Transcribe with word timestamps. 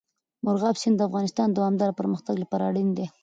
مورغاب 0.45 0.75
سیند 0.81 0.95
د 0.97 1.01
افغانستان 1.09 1.47
د 1.49 1.55
دوامداره 1.57 1.97
پرمختګ 1.99 2.35
لپاره 2.43 2.63
اړین 2.69 2.89
دی. 2.97 3.05